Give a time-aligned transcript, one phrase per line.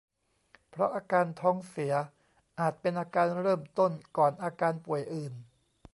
[0.69, 1.93] เพราะอาการท้องเสีย
[2.59, 5.33] อาจเป็นอาการเริ่มต้นก่อนอาการป่วยอื่น